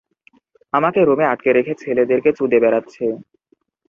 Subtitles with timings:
[0.73, 3.05] আমাকে রুমে আটকে রেখে ছেলেদেরকে চুদে বেড়াচ্ছে।